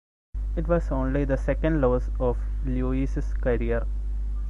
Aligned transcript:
It 0.55 0.67
was 0.67 0.89
only 0.91 1.25
the 1.25 1.37
second 1.37 1.79
loss 1.79 2.09
of 2.19 2.35
Lewis' 2.65 3.21
career. 3.35 3.85